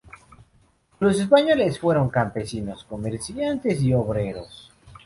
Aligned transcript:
Los 0.99 1.19
españoles 1.19 1.77
fueron 1.79 2.09
campesinos, 2.09 2.85
comerciantes 2.85 3.83
y 3.83 3.93
obreros. 3.93 4.71